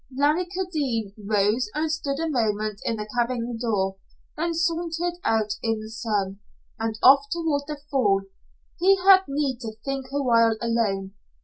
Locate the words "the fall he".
7.67-8.97